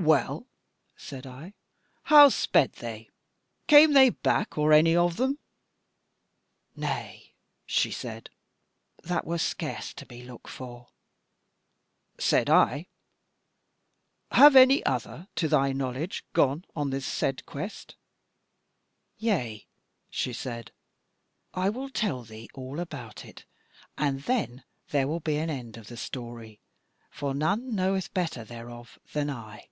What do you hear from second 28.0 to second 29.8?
better thereof than I.